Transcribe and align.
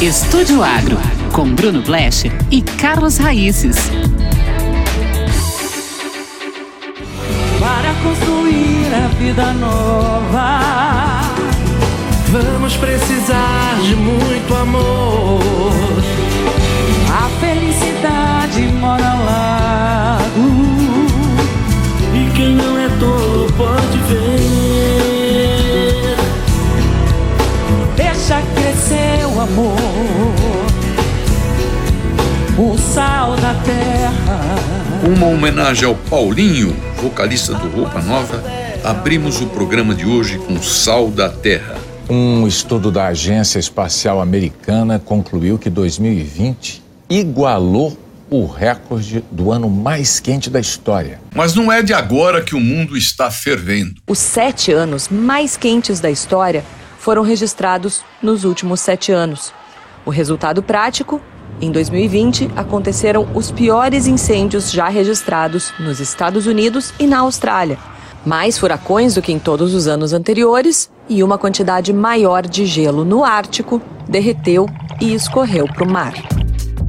Estúdio 0.00 0.62
Agro, 0.62 0.96
com 1.32 1.52
Bruno 1.52 1.82
Blecher 1.82 2.30
e 2.52 2.62
Carlos 2.62 3.16
Raíces. 3.16 3.74
Para 7.58 7.92
construir 8.04 8.94
a 8.94 9.08
vida 9.18 9.52
nova, 9.54 10.60
vamos 12.28 12.76
precisar 12.76 13.80
de 13.82 13.96
muito 13.96 14.54
amor. 14.54 15.40
A 17.12 17.28
felicidade 17.40 18.62
mora 18.80 19.04
ao 19.04 19.24
lado, 19.24 20.40
e 22.14 22.30
quem 22.36 22.54
não 22.54 22.78
é 22.78 22.88
tolo 23.00 23.27
amor, 29.48 29.76
o 32.58 32.78
sal 32.78 33.34
da 33.36 33.54
terra. 33.54 34.40
Uma 35.04 35.26
homenagem 35.26 35.86
ao 35.86 35.94
Paulinho, 35.94 36.76
vocalista 37.00 37.54
do 37.54 37.68
Roupa 37.68 38.00
Nova, 38.02 38.44
abrimos 38.84 39.40
o 39.40 39.46
programa 39.46 39.94
de 39.94 40.04
hoje 40.04 40.38
com 40.38 40.60
Sal 40.60 41.08
da 41.08 41.30
Terra. 41.30 41.76
Um 42.10 42.46
estudo 42.46 42.90
da 42.90 43.06
Agência 43.06 43.58
Espacial 43.58 44.20
Americana 44.20 44.98
concluiu 44.98 45.58
que 45.58 45.70
2020 45.70 46.82
igualou 47.08 47.96
o 48.30 48.44
recorde 48.44 49.24
do 49.30 49.50
ano 49.50 49.70
mais 49.70 50.20
quente 50.20 50.50
da 50.50 50.60
história. 50.60 51.20
Mas 51.34 51.54
não 51.54 51.72
é 51.72 51.82
de 51.82 51.94
agora 51.94 52.42
que 52.42 52.54
o 52.54 52.60
mundo 52.60 52.96
está 52.96 53.30
fervendo. 53.30 53.94
Os 54.06 54.18
sete 54.18 54.70
anos 54.72 55.08
mais 55.08 55.56
quentes 55.56 56.00
da 56.00 56.10
história 56.10 56.62
foram 56.98 57.22
registrados 57.22 58.02
nos 58.22 58.44
últimos 58.44 58.80
sete 58.80 59.10
anos. 59.12 59.52
O 60.04 60.10
resultado 60.10 60.62
prático? 60.62 61.20
Em 61.60 61.72
2020, 61.72 62.50
aconteceram 62.54 63.26
os 63.34 63.50
piores 63.50 64.06
incêndios 64.06 64.70
já 64.70 64.88
registrados 64.88 65.72
nos 65.80 66.00
Estados 66.00 66.46
Unidos 66.46 66.92
e 66.98 67.06
na 67.06 67.20
Austrália. 67.20 67.78
Mais 68.24 68.58
furacões 68.58 69.14
do 69.14 69.22
que 69.22 69.32
em 69.32 69.38
todos 69.38 69.74
os 69.74 69.86
anos 69.86 70.12
anteriores 70.12 70.90
e 71.08 71.22
uma 71.22 71.38
quantidade 71.38 71.92
maior 71.92 72.46
de 72.46 72.66
gelo 72.66 73.04
no 73.04 73.24
Ártico 73.24 73.80
derreteu 74.08 74.68
e 75.00 75.14
escorreu 75.14 75.66
para 75.66 75.84
o 75.84 75.90
mar. 75.90 76.14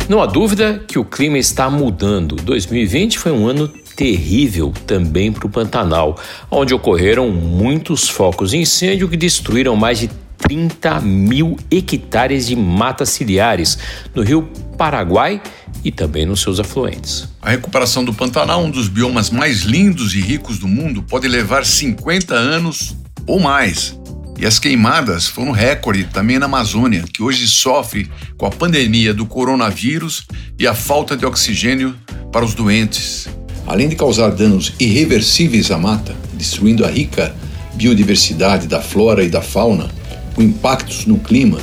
Não 0.09 0.21
há 0.21 0.25
dúvida 0.25 0.83
que 0.87 0.97
o 0.97 1.05
clima 1.05 1.37
está 1.37 1.69
mudando. 1.69 2.35
2020 2.35 3.19
foi 3.19 3.31
um 3.31 3.47
ano 3.47 3.71
terrível 3.99 4.71
também 4.87 5.29
para 5.29 5.45
o 5.45 5.49
Pantanal, 5.49 6.17
onde 6.49 6.73
ocorreram 6.73 7.29
muitos 7.29 8.07
focos 8.07 8.51
de 8.51 8.57
incêndio 8.57 9.09
que 9.09 9.17
destruíram 9.17 9.75
mais 9.75 9.99
de 9.99 10.09
30 10.37 11.01
mil 11.01 11.57
hectares 11.69 12.47
de 12.47 12.55
matas 12.55 13.09
ciliares 13.09 13.77
no 14.15 14.21
rio 14.21 14.49
Paraguai 14.77 15.41
e 15.83 15.91
também 15.91 16.25
nos 16.25 16.39
seus 16.39 16.61
afluentes. 16.61 17.27
A 17.41 17.49
recuperação 17.49 18.05
do 18.05 18.13
Pantanal, 18.13 18.63
um 18.63 18.71
dos 18.71 18.87
biomas 18.87 19.29
mais 19.29 19.63
lindos 19.63 20.15
e 20.15 20.21
ricos 20.21 20.57
do 20.59 20.67
mundo, 20.67 21.03
pode 21.03 21.27
levar 21.27 21.65
50 21.65 22.33
anos 22.33 22.95
ou 23.27 23.37
mais. 23.37 23.99
E 24.39 24.45
as 24.45 24.59
queimadas 24.59 25.27
foram 25.27 25.51
recorde 25.51 26.05
também 26.05 26.39
na 26.39 26.45
Amazônia, 26.45 27.03
que 27.13 27.21
hoje 27.21 27.45
sofre 27.49 28.09
com 28.37 28.45
a 28.45 28.49
pandemia 28.49 29.13
do 29.13 29.25
coronavírus 29.25 30.25
e 30.57 30.65
a 30.65 30.73
falta 30.73 31.17
de 31.17 31.25
oxigênio 31.25 31.93
para 32.31 32.45
os 32.45 32.53
doentes. 32.53 33.27
Além 33.65 33.87
de 33.87 33.95
causar 33.95 34.31
danos 34.31 34.73
irreversíveis 34.79 35.71
à 35.71 35.77
mata, 35.77 36.15
destruindo 36.33 36.85
a 36.85 36.89
rica 36.89 37.35
biodiversidade 37.75 38.67
da 38.67 38.81
flora 38.81 39.23
e 39.23 39.29
da 39.29 39.41
fauna, 39.41 39.87
com 40.35 40.41
impactos 40.41 41.05
no 41.05 41.17
clima, 41.17 41.59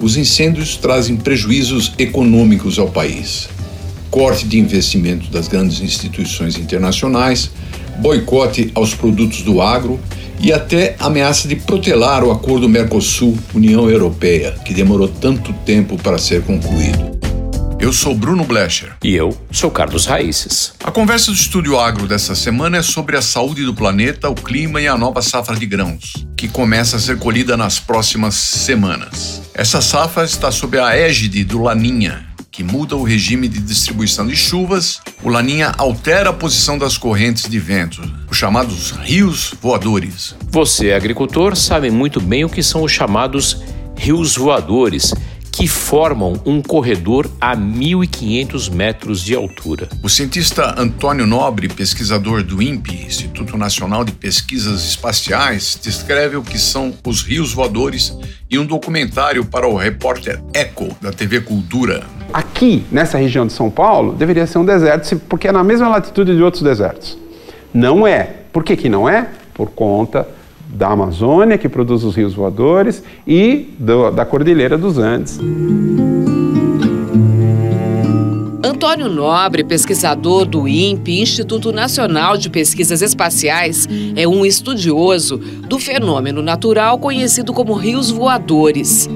os 0.00 0.16
incêndios 0.16 0.76
trazem 0.76 1.16
prejuízos 1.16 1.92
econômicos 1.98 2.78
ao 2.78 2.88
país. 2.88 3.48
Corte 4.10 4.46
de 4.46 4.58
investimento 4.58 5.30
das 5.30 5.46
grandes 5.46 5.80
instituições 5.80 6.58
internacionais, 6.58 7.50
boicote 7.98 8.70
aos 8.74 8.94
produtos 8.94 9.42
do 9.42 9.62
agro 9.62 10.00
e 10.40 10.52
até 10.52 10.96
ameaça 10.98 11.46
de 11.46 11.54
protelar 11.54 12.24
o 12.24 12.32
acordo 12.32 12.68
Mercosul-União 12.68 13.88
Europeia, 13.88 14.56
que 14.64 14.74
demorou 14.74 15.06
tanto 15.06 15.52
tempo 15.64 15.96
para 15.96 16.18
ser 16.18 16.42
concluído. 16.42 17.21
Eu 17.82 17.92
sou 17.92 18.14
Bruno 18.14 18.44
Blecher. 18.44 18.92
E 19.02 19.12
eu 19.12 19.36
sou 19.50 19.68
Carlos 19.68 20.06
Raíces. 20.06 20.72
A 20.84 20.92
conversa 20.92 21.32
do 21.32 21.36
Estúdio 21.36 21.80
Agro 21.80 22.06
dessa 22.06 22.32
semana 22.32 22.78
é 22.78 22.82
sobre 22.82 23.16
a 23.16 23.20
saúde 23.20 23.64
do 23.64 23.74
planeta, 23.74 24.30
o 24.30 24.36
clima 24.36 24.80
e 24.80 24.86
a 24.86 24.96
nova 24.96 25.20
safra 25.20 25.56
de 25.56 25.66
grãos, 25.66 26.12
que 26.36 26.46
começa 26.46 26.96
a 26.96 27.00
ser 27.00 27.18
colhida 27.18 27.56
nas 27.56 27.80
próximas 27.80 28.36
semanas. 28.36 29.42
Essa 29.52 29.80
safra 29.80 30.22
está 30.22 30.52
sob 30.52 30.78
a 30.78 30.96
égide 30.96 31.42
do 31.42 31.60
Laninha, 31.60 32.24
que 32.52 32.62
muda 32.62 32.94
o 32.94 33.02
regime 33.02 33.48
de 33.48 33.58
distribuição 33.58 34.28
de 34.28 34.36
chuvas, 34.36 35.00
o 35.20 35.28
Laninha 35.28 35.72
altera 35.76 36.30
a 36.30 36.32
posição 36.32 36.78
das 36.78 36.96
correntes 36.96 37.50
de 37.50 37.58
vento, 37.58 38.00
os 38.30 38.36
chamados 38.36 38.92
rios 38.92 39.54
voadores. 39.60 40.36
Você, 40.52 40.92
agricultor, 40.92 41.56
sabe 41.56 41.90
muito 41.90 42.20
bem 42.20 42.44
o 42.44 42.48
que 42.48 42.62
são 42.62 42.84
os 42.84 42.92
chamados 42.92 43.60
rios 43.96 44.36
voadores, 44.36 45.12
que 45.52 45.68
formam 45.68 46.40
um 46.46 46.62
corredor 46.62 47.30
a 47.38 47.54
1.500 47.54 48.72
metros 48.72 49.20
de 49.20 49.34
altura. 49.34 49.86
O 50.02 50.08
cientista 50.08 50.74
Antônio 50.80 51.26
Nobre, 51.26 51.68
pesquisador 51.68 52.42
do 52.42 52.62
INPE, 52.62 53.04
Instituto 53.04 53.58
Nacional 53.58 54.02
de 54.02 54.12
Pesquisas 54.12 54.82
Espaciais, 54.84 55.78
descreve 55.80 56.36
o 56.36 56.42
que 56.42 56.58
são 56.58 56.94
os 57.06 57.22
rios 57.22 57.52
voadores 57.52 58.16
em 58.50 58.58
um 58.58 58.64
documentário 58.64 59.44
para 59.44 59.68
o 59.68 59.76
repórter 59.76 60.42
Eco, 60.54 60.88
da 61.02 61.12
TV 61.12 61.42
Cultura. 61.42 62.02
Aqui, 62.32 62.84
nessa 62.90 63.18
região 63.18 63.46
de 63.46 63.52
São 63.52 63.70
Paulo, 63.70 64.14
deveria 64.14 64.46
ser 64.46 64.56
um 64.56 64.64
deserto, 64.64 65.20
porque 65.28 65.48
é 65.48 65.52
na 65.52 65.62
mesma 65.62 65.88
latitude 65.88 66.34
de 66.34 66.42
outros 66.42 66.62
desertos. 66.62 67.18
Não 67.74 68.06
é. 68.06 68.36
Por 68.52 68.64
que, 68.64 68.74
que 68.74 68.88
não 68.88 69.06
é? 69.06 69.28
Por 69.52 69.70
conta 69.70 70.26
da 70.72 70.88
Amazônia, 70.88 71.58
que 71.58 71.68
produz 71.68 72.02
os 72.04 72.16
rios 72.16 72.34
voadores, 72.34 73.02
e 73.26 73.74
do, 73.78 74.10
da 74.10 74.24
Cordilheira 74.24 74.78
dos 74.78 74.98
Andes. 74.98 75.38
Antônio 78.64 79.08
Nobre, 79.08 79.62
pesquisador 79.62 80.44
do 80.44 80.66
INPE, 80.66 81.20
Instituto 81.20 81.70
Nacional 81.70 82.36
de 82.36 82.50
Pesquisas 82.50 83.00
Espaciais, 83.00 83.88
é 84.16 84.26
um 84.26 84.44
estudioso 84.44 85.36
do 85.38 85.78
fenômeno 85.78 86.42
natural 86.42 86.98
conhecido 86.98 87.52
como 87.52 87.74
rios 87.74 88.10
voadores. 88.10 89.08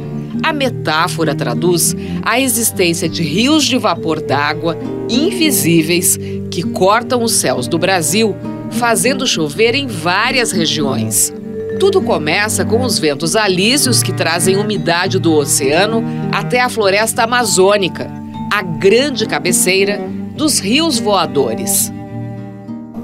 A 0.42 0.52
metáfora 0.52 1.34
traduz 1.34 1.96
a 2.22 2.38
existência 2.38 3.08
de 3.08 3.22
rios 3.22 3.64
de 3.64 3.76
vapor 3.76 4.20
d'água 4.20 4.78
invisíveis 5.08 6.16
que 6.50 6.62
cortam 6.62 7.22
os 7.22 7.32
céus 7.32 7.66
do 7.66 7.78
Brasil, 7.78 8.36
fazendo 8.70 9.26
chover 9.26 9.74
em 9.74 9.86
várias 9.86 10.52
regiões. 10.52 11.32
Tudo 11.78 12.00
começa 12.00 12.64
com 12.64 12.80
os 12.80 12.98
ventos 12.98 13.36
alísios 13.36 14.02
que 14.02 14.10
trazem 14.10 14.56
umidade 14.56 15.18
do 15.18 15.34
oceano 15.34 16.02
até 16.32 16.60
a 16.60 16.70
floresta 16.70 17.24
amazônica, 17.24 18.10
a 18.50 18.62
grande 18.62 19.26
cabeceira 19.26 20.00
dos 20.34 20.58
rios 20.58 20.98
voadores. 20.98 21.92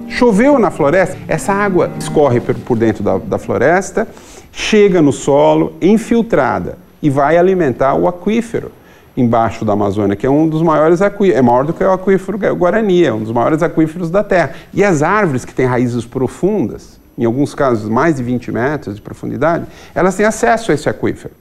Choveu 0.08 0.58
na 0.58 0.70
floresta, 0.70 1.18
essa 1.28 1.52
água 1.52 1.90
escorre 1.98 2.40
por 2.40 2.78
dentro 2.78 3.02
da, 3.02 3.18
da 3.18 3.38
floresta, 3.38 4.08
chega 4.50 5.02
no 5.02 5.12
solo, 5.12 5.74
infiltrada 5.82 6.78
e 7.02 7.10
vai 7.10 7.36
alimentar 7.36 7.94
o 7.94 8.08
aquífero 8.08 8.72
embaixo 9.14 9.66
da 9.66 9.74
Amazônia, 9.74 10.16
que 10.16 10.26
é 10.26 10.30
um 10.30 10.48
dos 10.48 10.62
maiores 10.62 11.02
aquíferos, 11.02 11.36
é 11.36 11.42
maior 11.42 11.66
do 11.66 11.74
que 11.74 11.84
o 11.84 11.92
aquífero 11.92 12.38
Guarani, 12.56 13.04
é 13.04 13.12
um 13.12 13.20
dos 13.20 13.32
maiores 13.32 13.62
aquíferos 13.62 14.10
da 14.10 14.24
Terra. 14.24 14.54
E 14.72 14.82
as 14.82 15.02
árvores 15.02 15.44
que 15.44 15.52
têm 15.52 15.66
raízes 15.66 16.06
profundas, 16.06 17.01
em 17.16 17.24
alguns 17.24 17.54
casos 17.54 17.88
mais 17.88 18.16
de 18.16 18.22
20 18.22 18.50
metros 18.52 18.96
de 18.96 19.02
profundidade, 19.02 19.66
elas 19.94 20.16
têm 20.16 20.26
acesso 20.26 20.70
a 20.70 20.74
esse 20.74 20.88
aquífero. 20.88 21.34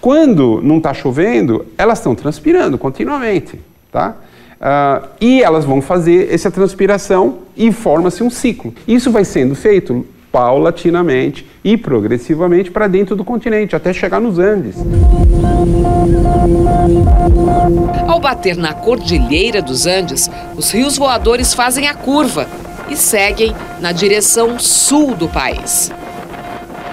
Quando 0.00 0.60
não 0.62 0.78
está 0.78 0.94
chovendo, 0.94 1.66
elas 1.76 1.98
estão 1.98 2.14
transpirando 2.14 2.78
continuamente, 2.78 3.60
tá? 3.90 4.14
Uh, 4.60 5.08
e 5.20 5.42
elas 5.42 5.64
vão 5.64 5.80
fazer 5.80 6.32
essa 6.32 6.50
transpiração 6.50 7.38
e 7.56 7.70
forma-se 7.72 8.22
um 8.22 8.30
ciclo. 8.30 8.74
Isso 8.86 9.10
vai 9.10 9.24
sendo 9.24 9.54
feito 9.54 10.04
paulatinamente 10.30 11.46
e 11.64 11.76
progressivamente 11.76 12.70
para 12.70 12.86
dentro 12.86 13.16
do 13.16 13.24
continente, 13.24 13.74
até 13.74 13.92
chegar 13.92 14.20
nos 14.20 14.38
Andes. 14.38 14.76
Ao 18.06 18.20
bater 18.20 18.56
na 18.56 18.74
cordilheira 18.74 19.62
dos 19.62 19.86
Andes, 19.86 20.30
os 20.56 20.70
rios 20.70 20.96
voadores 20.96 21.54
fazem 21.54 21.88
a 21.88 21.94
curva 21.94 22.46
e 22.88 22.96
seguem 22.96 23.54
na 23.80 23.92
direção 23.92 24.58
sul 24.58 25.14
do 25.14 25.28
país. 25.28 25.92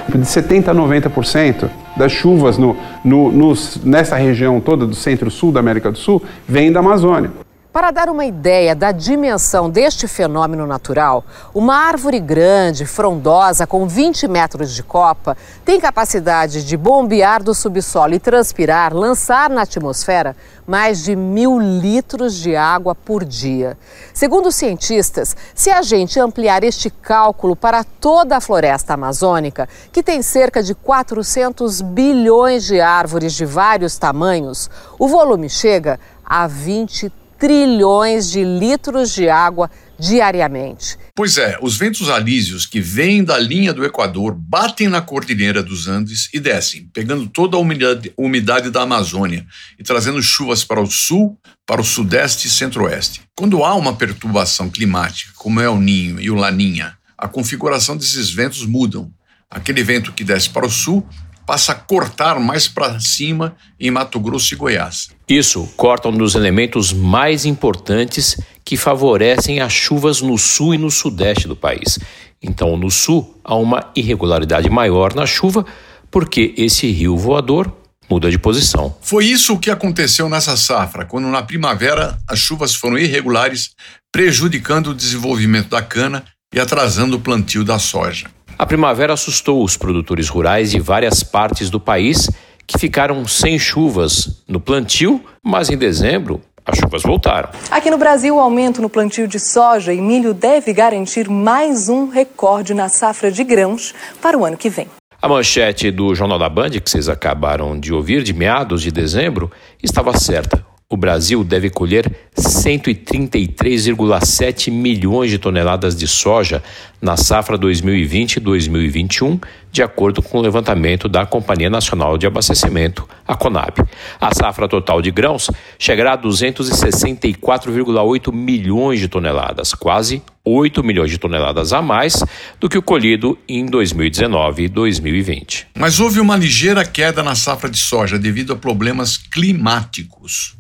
De 0.08 0.18
70% 0.20 0.68
a 0.68 0.74
90% 0.74 1.70
das 1.98 2.12
chuvas 2.12 2.58
no, 2.58 2.76
no, 3.04 3.54
nessa 3.84 4.16
região 4.16 4.60
toda 4.60 4.86
do 4.86 4.96
centro-sul 4.96 5.52
da 5.52 5.60
América 5.60 5.92
do 5.92 5.98
Sul 5.98 6.22
vem 6.48 6.72
da 6.72 6.80
Amazônia. 6.80 7.45
Para 7.76 7.92
dar 7.92 8.08
uma 8.08 8.24
ideia 8.24 8.74
da 8.74 8.94
dimensão 8.94 9.70
deste 9.70 10.08
fenômeno 10.08 10.66
natural, 10.66 11.26
uma 11.54 11.76
árvore 11.76 12.22
grande, 12.22 12.86
frondosa, 12.86 13.68
com 13.68 13.86
20 13.86 14.30
metros 14.30 14.74
de 14.74 14.82
copa, 14.82 15.36
tem 15.66 15.78
capacidade 15.78 16.64
de 16.66 16.78
bombear 16.78 17.44
do 17.44 17.54
subsolo 17.54 18.14
e 18.14 18.20
transpirar, 18.20 18.96
lançar 18.96 19.50
na 19.50 19.64
atmosfera 19.64 20.38
mais 20.66 21.04
de 21.04 21.18
mil 21.18 21.60
litros 21.60 22.36
de 22.36 22.56
água 22.56 22.96
por 22.96 23.26
dia. 23.26 23.78
Segundo 24.14 24.46
os 24.46 24.56
cientistas, 24.56 25.36
se 25.54 25.70
a 25.70 25.82
gente 25.82 26.18
ampliar 26.18 26.64
este 26.64 26.90
cálculo 26.90 27.58
para 27.58 27.84
toda 27.84 28.38
a 28.38 28.42
floresta 28.42 28.94
amazônica, 28.94 29.68
que 29.92 30.02
tem 30.02 30.22
cerca 30.22 30.64
de 30.64 30.74
400 30.74 31.82
bilhões 31.82 32.64
de 32.64 32.80
árvores 32.80 33.34
de 33.34 33.44
vários 33.44 33.98
tamanhos, 33.98 34.70
o 34.98 35.10
volume 35.10 35.50
chega 35.50 36.00
a 36.26 36.48
20 36.48 37.25
trilhões 37.38 38.32
de 38.32 38.44
litros 38.44 39.14
de 39.14 39.30
água 39.30 39.70
diariamente. 40.00 40.98
Pois 41.16 41.38
é, 41.38 41.58
os 41.62 41.78
ventos 41.78 42.10
alísios 42.10 42.66
que 42.66 42.82
vêm 42.82 43.24
da 43.24 43.38
linha 43.40 43.74
do 43.74 43.86
Equador 43.86 44.36
batem 44.36 44.90
na 44.90 45.02
cordilheira 45.02 45.64
dos 45.64 45.88
Andes 45.88 46.30
e 46.34 46.40
descem, 46.40 46.90
pegando 46.94 47.28
toda 47.28 47.56
a 47.56 47.60
umidade, 47.60 48.14
umidade 48.18 48.70
da 48.70 48.82
Amazônia 48.82 49.46
e 49.80 49.84
trazendo 49.84 50.22
chuvas 50.22 50.64
para 50.64 50.82
o 50.82 50.90
sul, 50.90 51.40
para 51.66 51.82
o 51.82 51.86
sudeste 51.86 52.48
e 52.48 52.52
centro-oeste. 52.52 53.22
Quando 53.36 53.64
há 53.64 53.74
uma 53.76 53.96
perturbação 53.96 54.70
climática, 54.70 55.32
como 55.36 55.62
é 55.62 55.70
o 55.70 55.80
Ninho 55.80 56.20
e 56.20 56.30
o 56.30 56.36
Laninha, 56.36 56.98
a 57.18 57.28
configuração 57.28 57.96
desses 57.96 58.30
ventos 58.30 58.66
mudam. 58.66 59.12
Aquele 59.50 59.84
vento 59.84 60.12
que 60.12 60.24
desce 60.24 60.50
para 60.50 60.66
o 60.66 60.70
sul 60.70 61.08
passa 61.46 61.74
a 61.74 61.76
cortar 61.76 62.40
mais 62.40 62.68
para 62.68 63.00
cima 63.00 63.56
em 63.80 63.92
Mato 63.92 64.20
Grosso 64.20 64.54
e 64.54 64.58
Goiás. 64.58 65.10
Isso 65.28 65.68
corta 65.78 66.10
um 66.10 66.18
dos 66.18 66.36
elementos 66.36 66.92
mais 66.92 67.46
importantes 67.46 68.40
que 68.64 68.76
favorecem 68.76 69.60
as 69.60 69.74
chuvas 69.74 70.22
no 70.22 70.38
sul 70.38 70.74
e 70.74 70.78
no 70.78 70.90
sudeste 70.90 71.48
do 71.48 71.56
país. 71.56 72.00
Então, 72.42 72.76
no 72.76 72.92
sul, 72.92 73.40
há 73.44 73.56
uma 73.56 73.92
irregularidade 73.96 74.70
maior 74.70 75.14
na 75.14 75.26
chuva, 75.26 75.66
porque 76.12 76.54
esse 76.58 76.90
rio 76.92 77.18
voador 77.18 77.72
muda 78.10 78.30
de 78.30 78.38
posição. 78.38 78.96
Foi 79.02 79.26
isso 79.26 79.54
o 79.54 79.60
que 79.60 79.72
aconteceu 79.72 80.30
nessa 80.30 80.56
safra, 80.56 81.06
quando 81.06 81.28
na 81.28 81.42
primavera 81.42 82.18
as 82.28 82.40
chuvas 82.40 82.76
foram 82.76 82.98
irregulares, 82.98 83.72
prejudicando 84.12 84.92
o 84.92 84.96
desenvolvimento 84.96 85.70
da 85.70 85.82
cana 85.82 86.24
e 86.54 86.60
atrasando 86.60 87.18
o 87.18 87.20
plantio 87.20 87.64
da 87.64 87.80
soja. 87.80 88.28
A 88.58 88.66
primavera 88.66 89.14
assustou 89.14 89.62
os 89.62 89.76
produtores 89.76 90.30
rurais 90.30 90.72
de 90.72 90.80
várias 90.80 91.24
partes 91.24 91.70
do 91.70 91.78
país 91.78 92.30
que 92.66 92.80
ficaram 92.80 93.28
sem 93.28 93.60
chuvas 93.60 94.44
no 94.48 94.62
plantio, 94.62 95.22
mas 95.44 95.70
em 95.70 95.78
dezembro 95.78 96.42
as 96.66 96.80
chuvas 96.80 97.04
voltaram. 97.04 97.50
Aqui 97.70 97.92
no 97.92 97.98
Brasil, 97.98 98.38
o 98.38 98.40
aumento 98.40 98.82
no 98.82 98.90
plantio 98.90 99.28
de 99.28 99.40
soja 99.40 99.94
e 99.94 100.00
milho 100.00 100.34
deve 100.34 100.72
garantir 100.72 101.30
mais 101.30 101.90
um 101.90 102.08
recorde 102.08 102.74
na 102.74 102.88
safra 102.88 103.30
de 103.30 103.44
grãos 103.44 103.94
para 104.22 104.38
o 104.38 104.46
ano 104.46 104.56
que 104.56 104.70
vem. 104.70 104.88
A 105.22 105.28
manchete 105.28 105.92
do 105.92 106.16
Jornal 106.16 106.40
da 106.40 106.48
Band, 106.48 106.72
que 106.72 106.90
vocês 106.90 107.10
acabaram 107.10 107.78
de 107.78 107.94
ouvir, 107.94 108.24
de 108.24 108.34
meados 108.34 108.82
de 108.82 108.90
dezembro, 108.90 109.52
estava 109.84 110.18
certa 110.18 110.66
o 110.96 110.98
Brasil 110.98 111.44
deve 111.44 111.70
colher 111.70 112.12
133,7 112.38 114.72
milhões 114.72 115.30
de 115.30 115.38
toneladas 115.38 115.94
de 115.96 116.08
soja 116.08 116.64
na 117.02 117.18
safra 117.18 117.58
2020-2021, 117.58 119.42
de 119.72 119.82
acordo 119.84 120.22
com 120.22 120.38
o 120.38 120.42
levantamento 120.42 121.10
da 121.10 121.26
Companhia 121.26 121.70
Nacional 121.70 122.18
de 122.18 122.26
Abastecimento, 122.26 123.06
a 123.28 123.36
CONAB. 123.36 123.80
A 124.20 124.34
safra 124.34 124.70
total 124.70 125.02
de 125.02 125.12
grãos 125.12 125.52
chegará 125.78 126.14
a 126.14 126.18
264,8 126.18 128.34
milhões 128.34 129.02
de 129.02 129.10
toneladas, 129.10 129.74
quase 129.74 130.24
8 130.46 130.84
milhões 130.84 131.12
de 131.12 131.18
toneladas 131.18 131.74
a 131.74 131.82
mais 131.82 132.24
do 132.60 132.70
que 132.70 132.78
o 132.78 132.82
colhido 132.82 133.38
em 133.50 133.66
2019 133.66 134.64
e 134.64 134.70
2020. 134.70 135.68
Mas 135.78 136.00
houve 136.00 136.20
uma 136.20 136.38
ligeira 136.38 136.86
queda 136.86 137.24
na 137.24 137.34
safra 137.36 137.70
de 137.70 137.80
soja 137.80 138.20
devido 138.20 138.54
a 138.54 138.56
problemas 138.56 139.18
climáticos. 139.18 140.56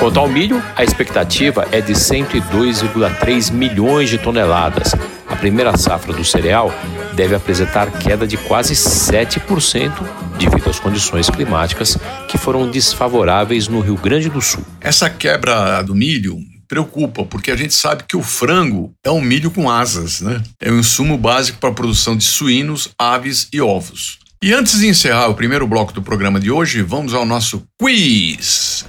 Quanto 0.00 0.18
ao 0.18 0.26
milho, 0.26 0.62
a 0.74 0.82
expectativa 0.82 1.68
é 1.70 1.82
de 1.82 1.92
102,3 1.92 3.52
milhões 3.52 4.08
de 4.08 4.16
toneladas. 4.16 4.94
A 5.28 5.36
primeira 5.36 5.76
safra 5.76 6.14
do 6.14 6.24
cereal 6.24 6.72
deve 7.14 7.34
apresentar 7.34 7.90
queda 7.98 8.26
de 8.26 8.38
quase 8.38 8.72
7% 8.72 9.92
devido 10.38 10.70
às 10.70 10.80
condições 10.80 11.28
climáticas 11.28 11.98
que 12.26 12.38
foram 12.38 12.70
desfavoráveis 12.70 13.68
no 13.68 13.80
Rio 13.80 13.96
Grande 13.96 14.30
do 14.30 14.40
Sul. 14.40 14.64
Essa 14.80 15.10
quebra 15.10 15.82
do 15.82 15.94
milho 15.94 16.38
preocupa, 16.66 17.26
porque 17.26 17.50
a 17.50 17.56
gente 17.56 17.74
sabe 17.74 18.04
que 18.08 18.16
o 18.16 18.22
frango 18.22 18.94
é 19.04 19.10
um 19.10 19.20
milho 19.20 19.50
com 19.50 19.68
asas, 19.68 20.22
né? 20.22 20.42
É 20.58 20.72
um 20.72 20.78
insumo 20.78 21.18
básico 21.18 21.58
para 21.58 21.68
a 21.68 21.74
produção 21.74 22.16
de 22.16 22.24
suínos, 22.24 22.88
aves 22.98 23.48
e 23.52 23.60
ovos. 23.60 24.18
E 24.42 24.54
antes 24.54 24.80
de 24.80 24.88
encerrar 24.88 25.28
o 25.28 25.34
primeiro 25.34 25.66
bloco 25.66 25.92
do 25.92 26.00
programa 26.00 26.40
de 26.40 26.50
hoje, 26.50 26.80
vamos 26.80 27.12
ao 27.12 27.26
nosso 27.26 27.62
quiz. 27.78 28.86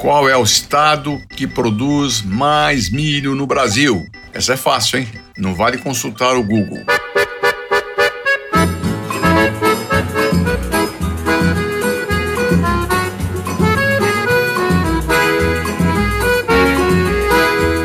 Qual 0.00 0.28
é 0.28 0.36
o 0.36 0.44
estado 0.44 1.20
que 1.30 1.44
produz 1.44 2.22
mais 2.22 2.88
milho 2.88 3.34
no 3.34 3.48
Brasil? 3.48 4.06
Essa 4.32 4.52
é 4.52 4.56
fácil, 4.56 5.00
hein? 5.00 5.08
Não 5.36 5.56
vale 5.56 5.76
consultar 5.76 6.36
o 6.36 6.42
Google. 6.44 6.84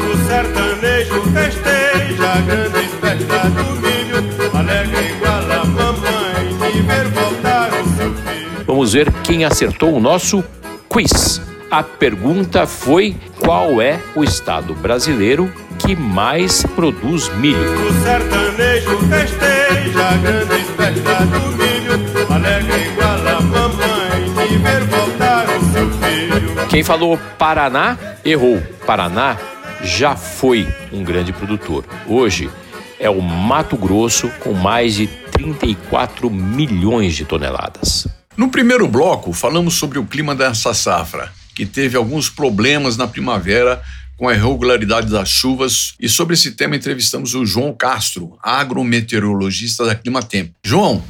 O 0.08 0.28
sertanejo 0.28 1.24
festeja 1.34 2.32
a 2.32 2.42
grande 2.42 2.88
festa 3.02 3.50
do 3.50 3.76
milho, 3.82 4.56
alegre 4.56 5.10
igual 5.14 5.52
a 5.52 5.66
mamãe 5.66 6.72
de 6.74 6.82
ver 6.84 7.08
voltar 7.08 7.72
o 7.74 7.96
seu 7.98 8.14
filho. 8.14 8.66
Vamos 8.68 8.94
ver 8.94 9.12
quem 9.24 9.46
acertou 9.46 9.96
o 9.96 10.00
nosso 10.00 10.44
quiz. 10.88 11.53
A 11.74 11.82
pergunta 11.82 12.68
foi: 12.68 13.16
qual 13.40 13.82
é 13.82 14.00
o 14.14 14.24
estado 14.24 14.76
brasileiro 14.76 15.52
que 15.80 15.96
mais 15.96 16.64
produz 16.76 17.36
milho? 17.38 17.88
O 17.88 17.94
sertanejo 18.04 19.00
festeja 19.10 20.08
a 20.08 20.18
grande 20.18 20.64
festa 20.66 21.26
do 21.26 21.40
milho, 21.58 22.32
alegre 22.32 22.90
igual 22.90 23.28
a 23.28 23.42
mamãe 23.42 24.50
de 24.50 24.58
ver 24.60 24.84
voltar 24.84 25.48
o 25.50 25.72
seu 25.72 25.90
filho. 25.94 26.68
Quem 26.70 26.84
falou 26.84 27.18
Paraná 27.40 27.98
errou. 28.24 28.62
Paraná 28.86 29.36
já 29.82 30.16
foi 30.16 30.68
um 30.92 31.04
grande 31.04 31.34
produtor. 31.34 31.86
Hoje 32.08 32.52
é 33.00 33.10
o 33.10 33.20
Mato 33.20 33.76
Grosso 33.76 34.30
com 34.42 34.54
mais 34.54 34.94
de 34.94 35.08
34 35.08 36.30
milhões 36.30 37.16
de 37.16 37.26
toneladas. 37.26 38.08
No 38.38 38.50
primeiro 38.50 38.88
bloco, 38.88 39.34
falamos 39.34 39.74
sobre 39.74 39.98
o 39.98 40.06
clima 40.06 40.36
dessa 40.36 40.72
safra 40.76 41.32
que 41.56 41.66
teve 41.66 41.98
alguns 41.98 42.30
problemas 42.30 42.98
na 42.98 43.08
primavera 43.08 43.82
com 44.18 44.28
a 44.28 44.34
irregularidade 44.34 45.10
das 45.10 45.30
chuvas. 45.30 45.94
E 46.00 46.08
sobre 46.08 46.34
esse 46.34 46.52
tema 46.52 46.76
entrevistamos 46.76 47.36
o 47.36 47.46
João 47.46 47.74
Castro, 47.74 48.38
agrometeorologista 48.42 49.86
da 49.86 49.96
Climatempo. 49.96 50.54
João, 50.64 51.04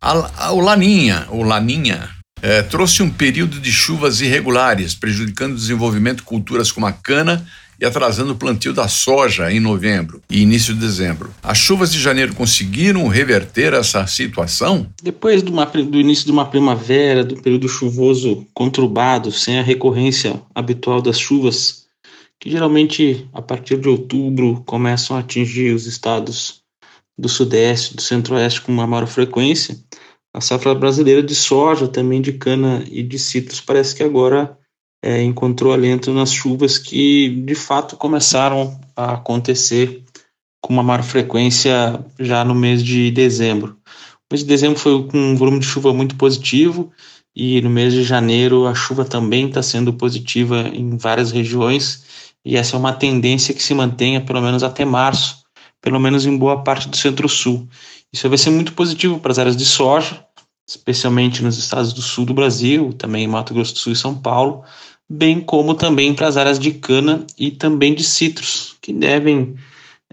a, 0.00 0.46
a, 0.46 0.52
o 0.52 0.60
Laninha, 0.60 1.26
o 1.30 1.42
Laninha, 1.42 2.08
é, 2.42 2.62
trouxe 2.62 3.02
um 3.02 3.10
período 3.10 3.60
de 3.60 3.72
chuvas 3.72 4.20
irregulares, 4.20 4.94
prejudicando 4.94 5.52
o 5.52 5.56
desenvolvimento 5.56 6.18
de 6.18 6.22
culturas 6.24 6.72
como 6.72 6.86
a 6.86 6.92
cana 6.92 7.46
e 7.80 7.86
atrasando 7.86 8.32
o 8.32 8.36
plantio 8.36 8.74
da 8.74 8.86
soja 8.86 9.50
em 9.50 9.58
novembro 9.58 10.20
e 10.30 10.42
início 10.42 10.74
de 10.74 10.80
dezembro. 10.80 11.32
As 11.42 11.56
chuvas 11.56 11.90
de 11.90 11.98
janeiro 11.98 12.34
conseguiram 12.34 13.08
reverter 13.08 13.72
essa 13.72 14.06
situação? 14.06 14.86
Depois 15.02 15.42
uma, 15.42 15.64
do 15.64 15.98
início 15.98 16.26
de 16.26 16.32
uma 16.32 16.44
primavera, 16.44 17.24
do 17.24 17.40
período 17.40 17.68
chuvoso 17.68 18.46
conturbado, 18.52 19.32
sem 19.32 19.58
a 19.58 19.62
recorrência 19.62 20.40
habitual 20.54 21.00
das 21.00 21.18
chuvas, 21.18 21.86
que 22.38 22.50
geralmente 22.50 23.26
a 23.32 23.40
partir 23.40 23.78
de 23.78 23.88
outubro 23.88 24.62
começam 24.66 25.16
a 25.16 25.20
atingir 25.20 25.74
os 25.74 25.86
estados 25.86 26.60
do 27.18 27.28
sudeste, 27.28 27.94
do 27.94 28.02
centro-oeste 28.02 28.60
com 28.62 28.72
uma 28.72 28.86
maior 28.86 29.06
frequência, 29.06 29.76
a 30.32 30.40
safra 30.40 30.74
brasileira 30.74 31.22
de 31.22 31.34
soja, 31.34 31.88
também 31.88 32.20
de 32.20 32.32
cana 32.32 32.84
e 32.90 33.02
de 33.02 33.18
citros, 33.18 33.60
parece 33.60 33.94
que 33.94 34.02
agora 34.02 34.56
é, 35.02 35.22
encontrou 35.22 35.72
alento 35.72 36.12
nas 36.12 36.32
chuvas 36.32 36.78
que 36.78 37.28
de 37.28 37.54
fato 37.54 37.96
começaram 37.96 38.78
a 38.94 39.14
acontecer 39.14 40.04
com 40.60 40.72
uma 40.72 40.82
maior 40.82 41.02
frequência 41.02 42.04
já 42.18 42.44
no 42.44 42.54
mês 42.54 42.82
de 42.82 43.10
dezembro. 43.10 43.78
mês 44.30 44.42
de 44.42 44.48
dezembro 44.48 44.78
foi 44.78 45.06
com 45.08 45.18
um 45.18 45.36
volume 45.36 45.58
de 45.58 45.66
chuva 45.66 45.92
muito 45.92 46.16
positivo 46.16 46.90
e 47.34 47.60
no 47.62 47.70
mês 47.70 47.92
de 47.94 48.02
janeiro 48.02 48.66
a 48.66 48.74
chuva 48.74 49.04
também 49.04 49.48
está 49.48 49.62
sendo 49.62 49.92
positiva 49.92 50.68
em 50.72 50.96
várias 50.96 51.30
regiões 51.30 52.04
e 52.44 52.56
essa 52.56 52.76
é 52.76 52.78
uma 52.78 52.92
tendência 52.92 53.54
que 53.54 53.62
se 53.62 53.74
mantenha 53.74 54.20
pelo 54.20 54.40
menos 54.40 54.62
até 54.62 54.84
março, 54.84 55.42
pelo 55.80 56.00
menos 56.00 56.26
em 56.26 56.36
boa 56.36 56.62
parte 56.62 56.88
do 56.88 56.96
centro-sul. 56.96 57.68
Isso 58.12 58.28
vai 58.28 58.38
ser 58.38 58.50
muito 58.50 58.72
positivo 58.72 59.18
para 59.18 59.32
as 59.32 59.38
áreas 59.38 59.56
de 59.56 59.64
soja, 59.64 60.24
especialmente 60.68 61.42
nos 61.42 61.58
estados 61.58 61.92
do 61.92 62.02
sul 62.02 62.24
do 62.24 62.34
Brasil, 62.34 62.92
também 62.92 63.24
em 63.24 63.28
Mato 63.28 63.52
Grosso 63.52 63.74
do 63.74 63.78
Sul 63.78 63.92
e 63.92 63.96
São 63.96 64.14
Paulo, 64.14 64.64
bem 65.10 65.40
como 65.40 65.74
também 65.74 66.14
para 66.14 66.28
as 66.28 66.36
áreas 66.36 66.56
de 66.56 66.70
cana 66.70 67.26
e 67.36 67.50
também 67.50 67.92
de 67.92 68.04
citros, 68.04 68.76
que 68.80 68.92
devem 68.92 69.56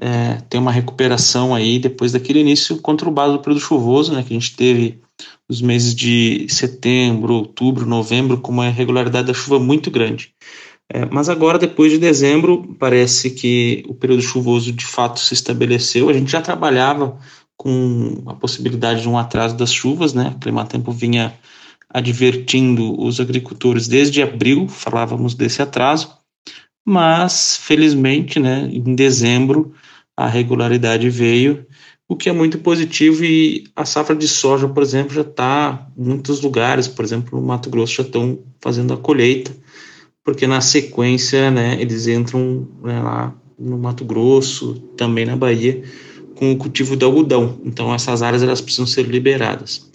é, 0.02 0.42
ter 0.50 0.58
uma 0.58 0.72
recuperação 0.72 1.54
aí 1.54 1.78
depois 1.78 2.12
daquele 2.12 2.40
início 2.40 2.78
conturbado 2.78 3.34
do 3.34 3.40
período 3.40 3.62
chuvoso, 3.62 4.12
né, 4.12 4.24
que 4.24 4.34
a 4.34 4.40
gente 4.40 4.56
teve 4.56 5.00
os 5.48 5.62
meses 5.62 5.94
de 5.94 6.48
setembro, 6.50 7.36
outubro, 7.36 7.86
novembro, 7.86 8.40
com 8.40 8.52
uma 8.52 8.68
irregularidade 8.68 9.28
da 9.28 9.34
chuva 9.34 9.60
muito 9.60 9.92
grande. 9.92 10.34
É, 10.90 11.06
mas 11.06 11.30
agora, 11.30 11.60
depois 11.60 11.92
de 11.92 11.98
dezembro, 11.98 12.76
parece 12.80 13.30
que 13.32 13.84
o 13.88 13.94
período 13.94 14.22
chuvoso 14.22 14.72
de 14.72 14.86
fato 14.86 15.20
se 15.20 15.34
estabeleceu. 15.34 16.10
A 16.10 16.14
gente 16.14 16.32
já 16.32 16.42
trabalhava 16.42 17.18
com 17.56 18.24
a 18.26 18.34
possibilidade 18.34 19.02
de 19.02 19.10
um 19.10 19.18
atraso 19.18 19.56
das 19.56 19.72
chuvas, 19.72 20.14
né? 20.14 20.34
O 20.36 20.40
Climatempo 20.40 20.92
vinha 20.92 21.34
advertindo 21.90 23.00
os 23.02 23.20
agricultores 23.20 23.88
desde 23.88 24.22
abril, 24.22 24.68
falávamos 24.68 25.34
desse 25.34 25.62
atraso, 25.62 26.16
mas 26.86 27.58
felizmente, 27.58 28.40
né, 28.40 28.70
em 28.72 28.96
dezembro 28.96 29.74
a 30.16 30.28
regularidade 30.28 31.10
veio, 31.10 31.66
o 32.10 32.16
que 32.16 32.30
é 32.30 32.32
muito 32.32 32.60
positivo 32.60 33.24
e 33.24 33.66
a 33.76 33.84
safra 33.84 34.16
de 34.16 34.28
soja, 34.28 34.68
por 34.68 34.82
exemplo, 34.82 35.14
já 35.14 35.22
está 35.22 35.88
em 35.98 36.06
muitos 36.06 36.42
lugares, 36.42 36.88
por 36.88 37.04
exemplo, 37.04 37.40
no 37.40 37.46
Mato 37.46 37.70
Grosso 37.70 37.96
já 37.96 38.04
estão 38.04 38.40
fazendo 38.62 38.94
a 38.94 38.98
colheita, 38.98 39.56
porque 40.24 40.48
na 40.48 40.62
sequência, 40.62 41.52
né, 41.52 41.78
eles 41.80 42.08
entram 42.08 42.68
né, 42.84 43.02
lá 43.02 43.36
no 43.60 43.78
Mato 43.78 44.06
Grosso, 44.06 44.76
também 44.96 45.26
na 45.26 45.36
Bahia, 45.36 45.84
com 46.36 46.52
o 46.52 46.58
cultivo 46.58 46.96
de 46.96 47.04
algodão. 47.04 47.60
Então 47.66 47.94
essas 47.94 48.22
áreas 48.22 48.44
elas 48.44 48.62
precisam 48.62 48.86
ser 48.86 49.04
liberadas. 49.04 49.90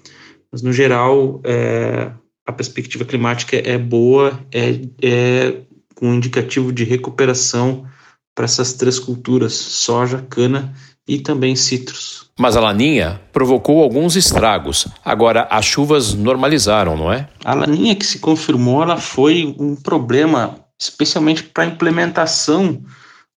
Mas 0.53 0.63
no 0.63 0.73
geral 0.73 1.41
é, 1.45 2.13
a 2.47 2.53
perspectiva 2.53 3.05
climática 3.05 3.57
é 3.57 3.79
boa, 3.79 4.39
é, 4.53 4.81
é 5.03 5.63
com 5.95 6.09
um 6.09 6.15
indicativo 6.15 6.73
de 6.73 6.85
recuperação 6.85 7.87
para 8.35 8.45
essas 8.45 8.75
três 8.75 8.99
culturas: 8.99 9.55
soja, 9.55 10.25
cana 10.29 10.75
e 11.09 11.19
também 11.19 11.57
citros. 11.57 12.31
Mas 12.39 12.57
a 12.57 12.61
laninha 12.61 13.21
provocou 13.33 13.83
alguns 13.83 14.17
estragos. 14.17 14.87
Agora 15.05 15.47
as 15.51 15.65
chuvas 15.65 16.15
normalizaram, 16.15 16.97
não 16.97 17.13
é? 17.13 17.29
A 17.45 17.55
laninha 17.55 17.95
que 17.95 18.07
se 18.07 18.19
confirmou, 18.19 18.83
ela 18.83 18.97
foi 18.97 19.55
um 19.59 19.75
problema, 19.77 20.59
especialmente 20.81 21.43
para 21.43 21.65
a 21.65 21.67
implementação 21.67 22.83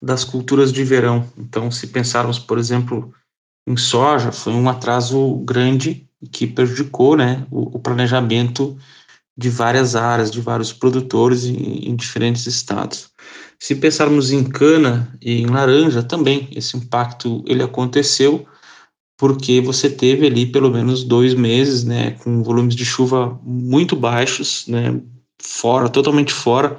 das 0.02 0.24
culturas 0.24 0.72
de 0.72 0.84
verão. 0.84 1.28
Então, 1.38 1.72
se 1.72 1.88
pensarmos, 1.88 2.38
por 2.38 2.58
exemplo, 2.58 3.14
em 3.68 3.76
soja, 3.76 4.32
foi 4.32 4.54
um 4.54 4.70
atraso 4.70 5.36
grande 5.46 6.08
que 6.32 6.48
prejudicou 6.48 7.16
né, 7.16 7.46
o, 7.52 7.78
o 7.78 7.80
planejamento 7.80 8.78
de 9.38 9.50
várias 9.50 9.96
áreas, 9.96 10.32
de 10.32 10.40
vários 10.40 10.72
produtores 10.72 11.46
em, 11.46 11.90
em, 11.90 11.96
diferentes 11.96 12.46
estados. 12.48 13.10
Se 13.60 13.76
pensarmos 13.76 14.32
em 14.32 14.44
cana 14.44 15.14
e 15.22 15.42
em 15.42 15.48
laranja 15.48 16.02
também, 16.02 16.48
esse 16.52 16.78
impacto 16.78 17.44
ele 17.48 17.64
aconteceu 17.64 18.46
porque 19.18 19.62
você 19.62 19.90
teve 19.90 20.26
ali 20.28 20.46
pelo 20.46 20.70
menos 20.70 21.04
dois 21.04 21.34
meses, 21.34 21.84
né, 21.84 22.12
com 22.12 22.44
volumes 22.44 22.76
de 22.76 22.86
chuva 22.86 23.40
muito 23.44 23.96
baixos, 23.96 24.68
né, 24.68 25.00
fora, 25.42 25.90
totalmente 25.90 26.34
fora 26.34 26.78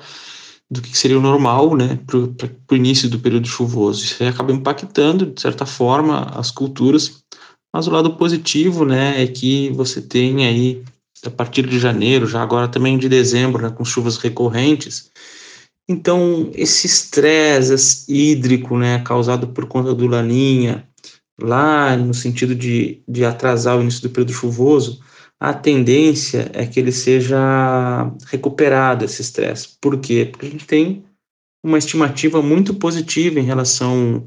do 0.70 0.82
que 0.82 0.96
seria 0.96 1.18
o 1.18 1.22
normal, 1.22 1.76
né, 1.76 1.98
para 2.06 2.18
o 2.18 2.76
início 2.76 3.08
do 3.08 3.18
período 3.18 3.46
chuvoso. 3.46 4.04
Isso 4.04 4.22
acaba 4.24 4.52
impactando, 4.52 5.26
de 5.26 5.40
certa 5.40 5.64
forma, 5.64 6.24
as 6.34 6.50
culturas, 6.50 7.22
mas 7.76 7.86
o 7.86 7.90
lado 7.90 8.14
positivo, 8.14 8.86
né, 8.86 9.22
é 9.22 9.26
que 9.26 9.68
você 9.72 10.00
tem 10.00 10.46
aí, 10.46 10.82
a 11.26 11.30
partir 11.30 11.66
de 11.66 11.78
janeiro, 11.78 12.26
já 12.26 12.42
agora 12.42 12.68
também 12.68 12.96
de 12.96 13.06
dezembro, 13.06 13.62
né, 13.62 13.68
com 13.68 13.84
chuvas 13.84 14.16
recorrentes, 14.16 15.10
então 15.86 16.50
esse 16.54 16.86
estresse 16.86 18.10
hídrico, 18.10 18.78
né, 18.78 19.00
causado 19.00 19.48
por 19.48 19.66
conta 19.66 19.94
do 19.94 20.06
laninha, 20.06 20.88
lá 21.38 21.94
no 21.98 22.14
sentido 22.14 22.54
de, 22.54 23.02
de 23.06 23.26
atrasar 23.26 23.76
o 23.76 23.82
início 23.82 24.00
do 24.00 24.08
período 24.08 24.32
chuvoso, 24.32 25.02
a 25.38 25.52
tendência 25.52 26.50
é 26.54 26.64
que 26.64 26.80
ele 26.80 26.92
seja 26.92 28.10
recuperado, 28.28 29.04
esse 29.04 29.20
estresse. 29.20 29.76
Por 29.82 30.00
quê? 30.00 30.26
Porque 30.30 30.46
a 30.46 30.50
gente 30.50 30.66
tem 30.66 31.04
uma 31.62 31.76
estimativa 31.76 32.40
muito 32.40 32.72
positiva 32.72 33.38
em 33.38 33.44
relação 33.44 34.26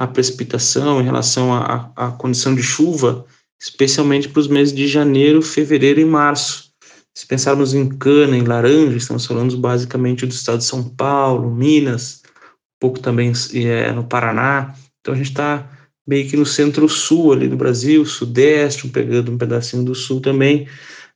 à 0.00 0.06
precipitação, 0.06 0.98
em 0.98 1.04
relação 1.04 1.52
à, 1.52 1.92
à 1.94 2.10
condição 2.10 2.54
de 2.54 2.62
chuva, 2.62 3.26
especialmente 3.60 4.30
para 4.30 4.40
os 4.40 4.48
meses 4.48 4.72
de 4.72 4.88
janeiro, 4.88 5.42
fevereiro 5.42 6.00
e 6.00 6.06
março. 6.06 6.70
Se 7.14 7.26
pensarmos 7.26 7.74
em 7.74 7.86
cana, 7.86 8.34
em 8.34 8.44
laranja, 8.44 8.96
estamos 8.96 9.26
falando 9.26 9.54
basicamente 9.58 10.24
do 10.24 10.32
estado 10.32 10.58
de 10.58 10.64
São 10.64 10.82
Paulo, 10.82 11.54
Minas, 11.54 12.22
um 12.24 12.80
pouco 12.80 12.98
também 12.98 13.30
é, 13.52 13.92
no 13.92 14.04
Paraná. 14.04 14.74
Então 15.00 15.12
a 15.12 15.16
gente 15.18 15.28
está 15.28 15.70
meio 16.08 16.26
que 16.26 16.36
no 16.36 16.46
centro-sul 16.46 17.34
ali 17.34 17.46
do 17.46 17.56
Brasil, 17.58 18.06
sudeste, 18.06 18.88
pegando 18.88 19.30
um 19.30 19.36
pedacinho 19.36 19.84
do 19.84 19.94
sul 19.94 20.18
também. 20.18 20.66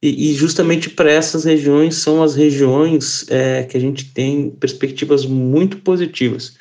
E, 0.03 0.31
e 0.31 0.35
justamente 0.35 0.91
para 0.91 1.11
essas 1.11 1.45
regiões 1.45 1.95
são 1.95 2.23
as 2.23 2.35
regiões 2.35 3.25
é, 3.31 3.63
que 3.63 3.79
a 3.79 3.81
gente 3.81 4.13
tem 4.13 4.51
perspectivas 4.51 5.25
muito 5.25 5.79
positivas. 5.79 6.59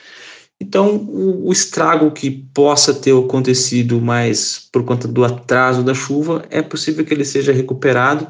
Então, 0.61 0.95
o, 0.95 1.49
o, 1.49 1.51
estrago 1.51 2.11
que 2.11 2.31
possa 2.31 2.93
ter 2.93 3.15
acontecido 3.17 3.99
mais 3.99 4.67
por 4.71 4.83
conta 4.83 5.07
do 5.07 5.23
atraso 5.25 5.83
da 5.83 5.93
chuva, 5.93 6.45
é 6.49 6.61
possível 6.61 7.03
que 7.03 7.13
ele 7.13 7.25
seja 7.25 7.51
recuperado 7.51 8.27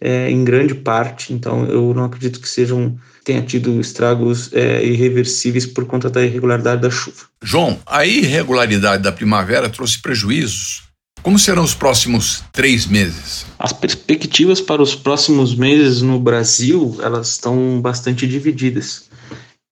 é, 0.00 0.30
em 0.30 0.44
grande 0.44 0.74
parte. 0.74 1.32
Então, 1.32 1.64
eu 1.66 1.92
não 1.92 2.04
acredito 2.04 2.40
que 2.40 2.48
sejam 2.48 2.96
tenha 3.24 3.42
tido 3.42 3.80
estragos 3.80 4.50
é, 4.52 4.84
irreversíveis 4.84 5.64
por 5.64 5.86
conta 5.86 6.10
da 6.10 6.24
irregularidade 6.24 6.82
da 6.82 6.90
chuva. 6.90 7.26
João, 7.42 7.78
a 7.86 8.04
irregularidade 8.04 9.02
da 9.02 9.12
primavera 9.12 9.68
trouxe 9.68 10.00
prejuízos. 10.00 10.82
Como 11.22 11.38
serão 11.38 11.62
os 11.62 11.74
próximos 11.74 12.42
três 12.52 12.84
meses? 12.84 13.46
As 13.56 13.72
perspectivas 13.72 14.60
para 14.60 14.82
os 14.82 14.94
próximos 14.94 15.54
meses 15.54 16.02
no 16.02 16.18
Brasil 16.18 16.96
elas 17.00 17.28
estão 17.28 17.80
bastante 17.80 18.26
divididas. 18.26 19.04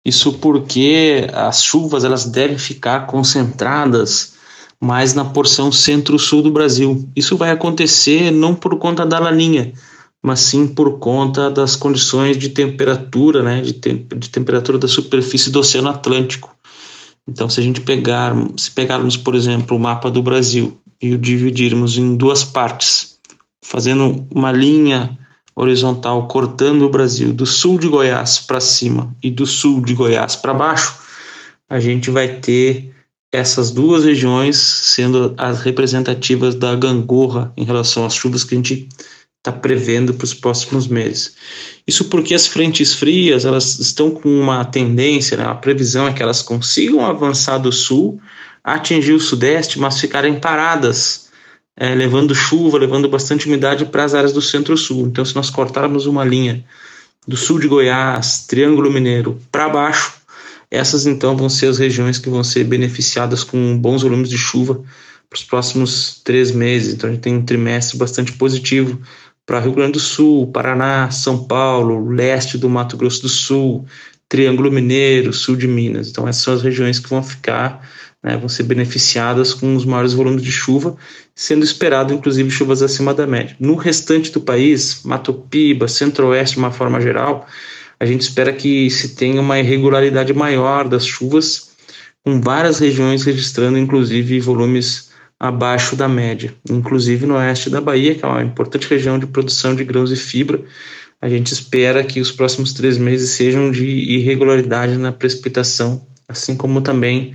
Isso 0.04 0.34
porque 0.34 1.26
as 1.32 1.62
chuvas 1.62 2.04
elas 2.04 2.24
devem 2.24 2.58
ficar 2.58 3.06
concentradas 3.06 4.34
mais 4.80 5.12
na 5.12 5.24
porção 5.24 5.70
centro-sul 5.70 6.42
do 6.42 6.50
Brasil. 6.50 7.06
Isso 7.14 7.36
vai 7.36 7.50
acontecer 7.50 8.30
não 8.30 8.54
por 8.54 8.78
conta 8.78 9.04
da 9.04 9.18
laninha, 9.18 9.72
mas 10.22 10.40
sim 10.40 10.66
por 10.66 10.98
conta 10.98 11.50
das 11.50 11.76
condições 11.76 12.38
de 12.38 12.48
temperatura, 12.48 13.42
né, 13.42 13.60
de, 13.60 13.74
te 13.74 13.92
de 13.92 14.30
temperatura 14.30 14.78
da 14.78 14.88
superfície 14.88 15.50
do 15.50 15.60
Oceano 15.60 15.90
Atlântico. 15.90 16.56
Então, 17.28 17.48
se 17.48 17.60
a 17.60 17.62
gente 17.62 17.82
pegar, 17.82 18.34
se 18.56 18.70
pegarmos, 18.70 19.16
por 19.16 19.34
exemplo, 19.34 19.76
o 19.76 19.80
mapa 19.80 20.10
do 20.10 20.22
Brasil 20.22 20.78
e 21.00 21.12
o 21.12 21.18
dividirmos 21.18 21.98
em 21.98 22.16
duas 22.16 22.42
partes, 22.42 23.18
fazendo 23.62 24.26
uma 24.34 24.50
linha 24.50 25.16
horizontal 25.54 26.26
cortando 26.28 26.82
o 26.82 26.90
Brasil 26.90 27.32
do 27.32 27.46
sul 27.46 27.78
de 27.78 27.88
Goiás 27.88 28.38
para 28.38 28.60
cima 28.60 29.14
e 29.22 29.30
do 29.30 29.46
sul 29.46 29.80
de 29.80 29.94
Goiás 29.94 30.36
para 30.36 30.54
baixo, 30.54 30.98
a 31.68 31.78
gente 31.78 32.10
vai 32.10 32.28
ter 32.28 32.92
essas 33.32 33.70
duas 33.70 34.04
regiões 34.04 34.56
sendo 34.56 35.34
as 35.38 35.60
representativas 35.60 36.54
da 36.54 36.74
gangorra 36.74 37.52
em 37.56 37.64
relação 37.64 38.04
às 38.04 38.14
chuvas 38.14 38.42
que 38.42 38.54
a 38.54 38.56
gente 38.56 38.88
está 39.38 39.52
prevendo 39.52 40.12
para 40.12 40.24
os 40.24 40.34
próximos 40.34 40.86
meses. 40.86 41.34
Isso 41.86 42.06
porque 42.06 42.34
as 42.34 42.46
frentes 42.46 42.94
frias 42.94 43.44
elas 43.44 43.78
estão 43.78 44.10
com 44.10 44.28
uma 44.28 44.64
tendência, 44.64 45.36
né, 45.36 45.44
a 45.44 45.54
previsão 45.54 46.06
é 46.06 46.12
que 46.12 46.22
elas 46.22 46.42
consigam 46.42 47.06
avançar 47.06 47.58
do 47.58 47.72
sul, 47.72 48.20
atingir 48.62 49.12
o 49.12 49.20
sudeste, 49.20 49.78
mas 49.78 50.00
ficarem 50.00 50.38
paradas, 50.38 51.29
é, 51.80 51.94
levando 51.94 52.34
chuva, 52.34 52.76
levando 52.76 53.08
bastante 53.08 53.46
umidade 53.46 53.86
para 53.86 54.04
as 54.04 54.12
áreas 54.12 54.34
do 54.34 54.42
centro-sul. 54.42 55.06
Então, 55.06 55.24
se 55.24 55.34
nós 55.34 55.48
cortarmos 55.48 56.04
uma 56.04 56.22
linha 56.22 56.62
do 57.26 57.38
sul 57.38 57.58
de 57.58 57.66
Goiás, 57.66 58.44
Triângulo 58.46 58.92
Mineiro, 58.92 59.40
para 59.50 59.66
baixo, 59.66 60.12
essas 60.70 61.06
então 61.06 61.34
vão 61.34 61.48
ser 61.48 61.68
as 61.68 61.78
regiões 61.78 62.18
que 62.18 62.28
vão 62.28 62.44
ser 62.44 62.64
beneficiadas 62.64 63.42
com 63.42 63.78
bons 63.78 64.02
volumes 64.02 64.28
de 64.28 64.36
chuva 64.36 64.74
para 65.30 65.36
os 65.38 65.42
próximos 65.42 66.20
três 66.22 66.50
meses. 66.50 66.92
Então, 66.92 67.08
a 67.08 67.12
gente 67.14 67.22
tem 67.22 67.34
um 67.34 67.46
trimestre 67.46 67.96
bastante 67.96 68.32
positivo 68.32 69.00
para 69.46 69.60
Rio 69.60 69.72
Grande 69.72 69.92
do 69.92 70.00
Sul, 70.00 70.48
Paraná, 70.48 71.10
São 71.10 71.44
Paulo, 71.44 72.10
leste 72.10 72.58
do 72.58 72.68
Mato 72.68 72.94
Grosso 72.98 73.22
do 73.22 73.28
Sul, 73.30 73.86
Triângulo 74.28 74.70
Mineiro, 74.70 75.32
sul 75.32 75.56
de 75.56 75.66
Minas. 75.66 76.10
Então, 76.10 76.28
essas 76.28 76.42
são 76.42 76.52
as 76.52 76.62
regiões 76.62 76.98
que 76.98 77.08
vão 77.08 77.22
ficar 77.22 77.88
né, 78.22 78.36
vão 78.36 78.48
ser 78.48 78.64
beneficiadas 78.64 79.54
com 79.54 79.74
os 79.74 79.84
maiores 79.84 80.12
volumes 80.12 80.42
de 80.42 80.52
chuva, 80.52 80.96
sendo 81.34 81.64
esperado 81.64 82.12
inclusive 82.12 82.50
chuvas 82.50 82.82
acima 82.82 83.14
da 83.14 83.26
média. 83.26 83.56
No 83.58 83.74
restante 83.74 84.30
do 84.30 84.40
país, 84.40 85.02
Mato 85.04 85.32
Piba, 85.32 85.88
Centro-Oeste 85.88 86.56
de 86.56 86.60
uma 86.60 86.70
forma 86.70 87.00
geral, 87.00 87.46
a 87.98 88.06
gente 88.06 88.22
espera 88.22 88.52
que 88.52 88.90
se 88.90 89.10
tenha 89.14 89.40
uma 89.40 89.58
irregularidade 89.58 90.32
maior 90.32 90.88
das 90.88 91.06
chuvas, 91.06 91.70
com 92.24 92.40
várias 92.40 92.78
regiões 92.78 93.24
registrando 93.24 93.78
inclusive 93.78 94.40
volumes 94.40 95.10
abaixo 95.38 95.96
da 95.96 96.06
média, 96.06 96.54
inclusive 96.68 97.24
no 97.24 97.34
oeste 97.34 97.70
da 97.70 97.80
Bahia, 97.80 98.14
que 98.14 98.22
é 98.22 98.28
uma 98.28 98.42
importante 98.42 98.86
região 98.88 99.18
de 99.18 99.26
produção 99.26 99.74
de 99.74 99.82
grãos 99.84 100.12
e 100.12 100.16
fibra. 100.16 100.62
A 101.20 101.30
gente 101.30 101.52
espera 101.52 102.04
que 102.04 102.20
os 102.20 102.30
próximos 102.30 102.74
três 102.74 102.98
meses 102.98 103.30
sejam 103.30 103.70
de 103.70 103.86
irregularidade 103.86 104.98
na 104.98 105.12
precipitação, 105.12 106.06
assim 106.28 106.54
como 106.54 106.82
também 106.82 107.34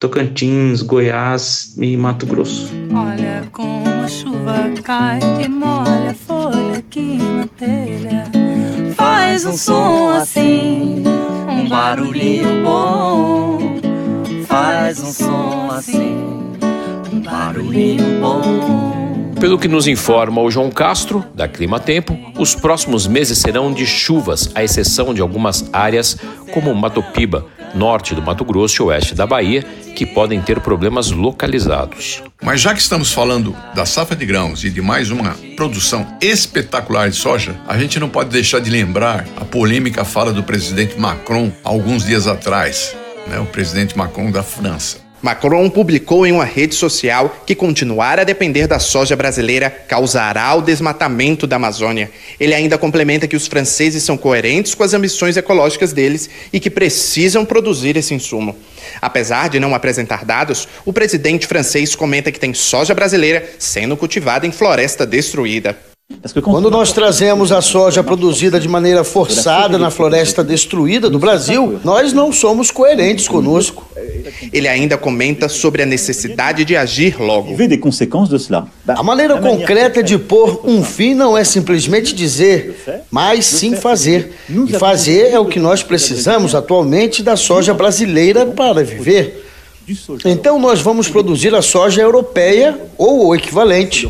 Tocantins, 0.00 0.80
Goiás 0.80 1.74
e 1.76 1.94
Mato 1.94 2.24
Grosso. 2.24 2.72
Olha 2.90 3.46
como 3.52 3.86
a 4.02 4.08
chuva 4.08 4.70
cai 4.82 5.20
e 5.44 5.46
molha 5.46 6.12
a 6.12 6.14
folha 6.14 6.78
aqui 6.78 7.18
na 7.18 7.46
telha. 7.46 8.24
Faz 8.94 9.44
um 9.44 9.52
som 9.52 10.08
assim, 10.08 11.04
um 11.50 11.68
barulhinho 11.68 12.64
bom. 12.64 13.78
Faz 14.46 15.00
um 15.00 15.12
som 15.12 15.68
assim, 15.70 16.16
um 17.12 17.20
barulhinho 17.20 18.20
bom. 18.22 19.34
Pelo 19.38 19.58
que 19.58 19.68
nos 19.68 19.86
informa 19.86 20.40
o 20.40 20.50
João 20.50 20.70
Castro, 20.70 21.22
da 21.34 21.46
Clima 21.46 21.78
Tempo, 21.78 22.18
os 22.38 22.54
próximos 22.54 23.06
meses 23.06 23.36
serão 23.36 23.70
de 23.70 23.84
chuvas, 23.84 24.50
à 24.54 24.64
exceção 24.64 25.12
de 25.12 25.20
algumas 25.20 25.68
áreas 25.74 26.16
como 26.52 26.74
Mato 26.74 27.02
Piba, 27.02 27.46
norte 27.74 28.14
do 28.14 28.22
Mato 28.22 28.44
Grosso 28.44 28.82
e 28.82 28.84
oeste 28.84 29.14
da 29.14 29.26
Bahia, 29.26 29.62
que 29.94 30.06
podem 30.06 30.40
ter 30.40 30.60
problemas 30.60 31.10
localizados. 31.10 32.22
Mas 32.42 32.60
já 32.60 32.72
que 32.74 32.80
estamos 32.80 33.12
falando 33.12 33.54
da 33.74 33.84
safra 33.84 34.16
de 34.16 34.24
grãos 34.24 34.64
e 34.64 34.70
de 34.70 34.80
mais 34.80 35.10
uma 35.10 35.36
produção 35.56 36.06
espetacular 36.20 37.10
de 37.10 37.16
soja, 37.16 37.54
a 37.66 37.78
gente 37.78 38.00
não 38.00 38.08
pode 38.08 38.30
deixar 38.30 38.60
de 38.60 38.70
lembrar 38.70 39.26
a 39.36 39.44
polêmica 39.44 40.04
fala 40.04 40.32
do 40.32 40.42
presidente 40.42 40.98
Macron 40.98 41.52
alguns 41.62 42.04
dias 42.04 42.26
atrás, 42.26 42.96
né, 43.26 43.38
o 43.38 43.46
presidente 43.46 43.96
Macron 43.96 44.30
da 44.30 44.42
França. 44.42 45.09
Macron 45.22 45.68
publicou 45.68 46.26
em 46.26 46.32
uma 46.32 46.44
rede 46.44 46.74
social 46.74 47.42
que 47.44 47.54
continuar 47.54 48.18
a 48.18 48.24
depender 48.24 48.66
da 48.66 48.78
soja 48.78 49.14
brasileira 49.14 49.68
causará 49.68 50.54
o 50.54 50.62
desmatamento 50.62 51.46
da 51.46 51.56
Amazônia. 51.56 52.10
Ele 52.38 52.54
ainda 52.54 52.78
complementa 52.78 53.28
que 53.28 53.36
os 53.36 53.46
franceses 53.46 54.02
são 54.02 54.16
coerentes 54.16 54.74
com 54.74 54.82
as 54.82 54.94
ambições 54.94 55.36
ecológicas 55.36 55.92
deles 55.92 56.30
e 56.50 56.58
que 56.58 56.70
precisam 56.70 57.44
produzir 57.44 57.98
esse 57.98 58.14
insumo. 58.14 58.56
Apesar 59.00 59.50
de 59.50 59.60
não 59.60 59.74
apresentar 59.74 60.24
dados, 60.24 60.66
o 60.86 60.92
presidente 60.92 61.46
francês 61.46 61.94
comenta 61.94 62.32
que 62.32 62.40
tem 62.40 62.54
soja 62.54 62.94
brasileira 62.94 63.46
sendo 63.58 63.98
cultivada 63.98 64.46
em 64.46 64.52
floresta 64.52 65.06
destruída. 65.06 65.89
Quando 66.42 66.70
nós 66.70 66.92
trazemos 66.92 67.50
a 67.50 67.62
soja 67.62 68.02
produzida 68.02 68.60
de 68.60 68.68
maneira 68.68 69.02
forçada 69.02 69.78
na 69.78 69.90
floresta 69.90 70.44
destruída 70.44 71.08
do 71.08 71.18
Brasil, 71.18 71.80
nós 71.82 72.12
não 72.12 72.30
somos 72.30 72.70
coerentes 72.70 73.26
conosco. 73.26 73.88
Ele 74.52 74.68
ainda 74.68 74.98
comenta 74.98 75.48
sobre 75.48 75.82
a 75.82 75.86
necessidade 75.86 76.64
de 76.64 76.76
agir 76.76 77.18
logo. 77.18 77.56
A 78.86 79.02
maneira 79.02 79.38
concreta 79.38 80.02
de 80.02 80.18
pôr 80.18 80.60
um 80.64 80.84
fim 80.84 81.14
não 81.14 81.38
é 81.38 81.42
simplesmente 81.42 82.14
dizer, 82.14 82.76
mas 83.10 83.46
sim 83.46 83.74
fazer. 83.74 84.32
E 84.50 84.72
fazer 84.78 85.30
é 85.32 85.38
o 85.38 85.46
que 85.46 85.58
nós 85.58 85.82
precisamos 85.82 86.54
atualmente 86.54 87.22
da 87.22 87.34
soja 87.36 87.72
brasileira 87.72 88.44
para 88.44 88.84
viver. 88.84 89.46
Então 90.24 90.58
nós 90.58 90.80
vamos 90.80 91.08
produzir 91.08 91.54
a 91.54 91.62
soja 91.62 92.02
europeia 92.02 92.78
ou 92.98 93.28
o 93.28 93.34
equivalente. 93.34 94.08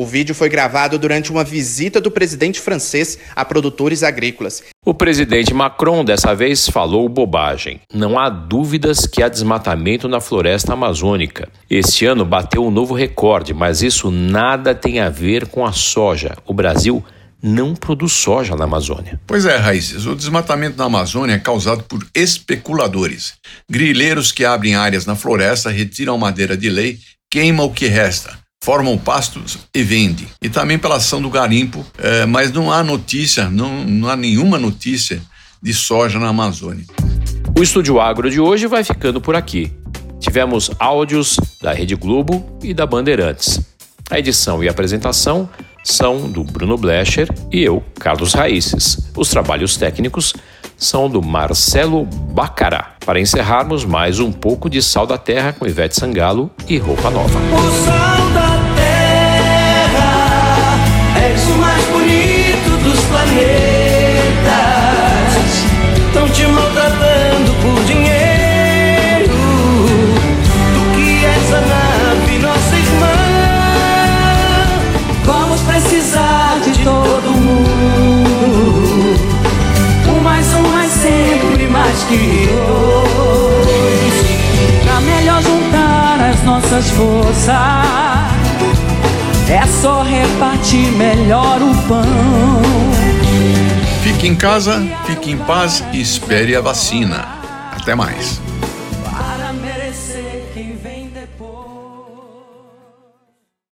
O 0.00 0.06
vídeo 0.06 0.34
foi 0.34 0.48
gravado 0.48 0.98
durante 0.98 1.30
uma 1.30 1.44
visita 1.44 2.00
do 2.00 2.10
presidente 2.10 2.58
francês 2.58 3.18
a 3.36 3.44
produtores 3.44 4.02
agrícolas. 4.02 4.62
O 4.82 4.94
presidente 4.94 5.52
Macron 5.52 6.02
dessa 6.02 6.34
vez 6.34 6.66
falou 6.70 7.06
bobagem. 7.06 7.82
Não 7.92 8.18
há 8.18 8.30
dúvidas 8.30 9.06
que 9.06 9.22
há 9.22 9.28
desmatamento 9.28 10.08
na 10.08 10.18
floresta 10.18 10.72
amazônica. 10.72 11.50
Este 11.68 12.06
ano 12.06 12.24
bateu 12.24 12.64
um 12.64 12.70
novo 12.70 12.94
recorde, 12.94 13.52
mas 13.52 13.82
isso 13.82 14.10
nada 14.10 14.74
tem 14.74 15.00
a 15.00 15.10
ver 15.10 15.48
com 15.48 15.66
a 15.66 15.72
soja. 15.72 16.34
O 16.46 16.54
Brasil 16.54 17.04
não 17.42 17.74
produz 17.74 18.12
soja 18.12 18.56
na 18.56 18.64
Amazônia. 18.64 19.20
Pois 19.26 19.44
é, 19.44 19.58
Raízes, 19.58 20.06
o 20.06 20.16
desmatamento 20.16 20.78
na 20.78 20.84
Amazônia 20.84 21.34
é 21.34 21.38
causado 21.38 21.82
por 21.82 22.06
especuladores. 22.14 23.34
Grileiros 23.70 24.32
que 24.32 24.46
abrem 24.46 24.74
áreas 24.74 25.04
na 25.04 25.14
floresta, 25.14 25.68
retiram 25.68 26.16
madeira 26.16 26.56
de 26.56 26.70
lei, 26.70 26.98
queimam 27.30 27.66
o 27.66 27.70
que 27.70 27.86
resta 27.86 28.40
formam 28.62 28.98
pastos 28.98 29.58
e 29.74 29.82
vendem. 29.82 30.28
E 30.40 30.48
também 30.48 30.78
pela 30.78 30.96
ação 30.96 31.20
do 31.20 31.30
garimpo, 31.30 31.84
é, 31.98 32.26
mas 32.26 32.52
não 32.52 32.72
há 32.72 32.82
notícia, 32.82 33.48
não, 33.48 33.84
não 33.84 34.08
há 34.08 34.16
nenhuma 34.16 34.58
notícia 34.58 35.22
de 35.62 35.72
soja 35.72 36.18
na 36.18 36.28
Amazônia. 36.28 36.84
O 37.58 37.62
Estúdio 37.62 38.00
Agro 38.00 38.30
de 38.30 38.40
hoje 38.40 38.66
vai 38.66 38.84
ficando 38.84 39.20
por 39.20 39.34
aqui. 39.34 39.72
Tivemos 40.18 40.70
áudios 40.78 41.38
da 41.60 41.72
Rede 41.72 41.94
Globo 41.94 42.58
e 42.62 42.74
da 42.74 42.86
Bandeirantes. 42.86 43.60
A 44.10 44.18
edição 44.18 44.62
e 44.62 44.68
a 44.68 44.70
apresentação 44.70 45.48
são 45.82 46.30
do 46.30 46.44
Bruno 46.44 46.76
Blecher 46.76 47.28
e 47.50 47.62
eu, 47.62 47.82
Carlos 47.98 48.34
Raíces. 48.34 49.10
Os 49.16 49.30
trabalhos 49.30 49.76
técnicos 49.76 50.34
são 50.76 51.08
do 51.08 51.22
Marcelo 51.22 52.04
Bacará. 52.04 52.94
Para 53.04 53.20
encerrarmos 53.20 53.84
mais 53.84 54.18
um 54.18 54.32
pouco 54.32 54.68
de 54.68 54.82
Sal 54.82 55.06
da 55.06 55.18
Terra 55.18 55.52
com 55.52 55.66
Ivete 55.66 55.94
Sangalo 55.94 56.50
e 56.68 56.76
Roupa 56.78 57.10
Nova. 57.10 57.38
Planetas. 63.10 64.50
Estão 66.06 66.28
te 66.28 66.46
maltratando 66.46 67.52
por 67.62 67.84
dinheiro. 67.84 69.38
Tu 70.74 70.80
que 70.94 71.24
és 71.24 71.52
a 71.52 71.60
nave, 71.60 72.38
nossa 72.38 72.76
irmã. 72.76 73.16
Vamos 75.24 75.60
precisar 75.62 76.58
de 76.64 76.72
todo 76.84 77.30
mundo. 77.30 78.30
Um 80.08 80.20
mais 80.22 80.54
um 80.54 80.62
mais 80.68 80.90
sempre 80.90 81.66
mais 81.68 82.02
que 82.04 82.48
dois. 82.48 84.14
Pra 84.84 85.00
melhor 85.00 85.42
juntar 85.42 86.30
as 86.30 86.42
nossas 86.44 86.90
forças. 86.90 88.30
É 89.48 89.66
só 89.82 90.02
repartir 90.02 90.92
melhor. 90.92 91.59
Fique 94.10 94.26
em 94.26 94.34
casa, 94.34 94.82
fique 95.06 95.30
em 95.30 95.38
paz 95.38 95.84
e 95.92 96.00
espere 96.00 96.56
a 96.56 96.60
vacina. 96.60 97.28
Até 97.72 97.94
mais. 97.94 98.40